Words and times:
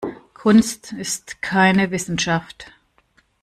Kunst 0.33 0.93
ist 0.93 1.43
keine 1.43 1.91
Wissenschaft. 1.91 2.71